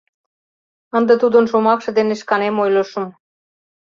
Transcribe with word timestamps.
Ынде 0.97 1.13
тудын 1.21 1.45
шомакше 1.51 1.89
дене 1.97 2.13
шканем 2.21 2.55
ойлышым... 2.63 3.05